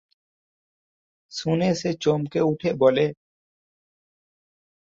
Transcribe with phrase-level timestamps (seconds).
[1.31, 3.05] শুনে সে চমকে উঠে বলে।